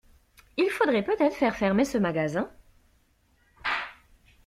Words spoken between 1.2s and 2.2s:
faire fermer ce